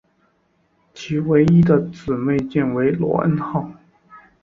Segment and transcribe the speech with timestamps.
[0.95, 3.69] 其唯一的姊妹舰为罗恩号。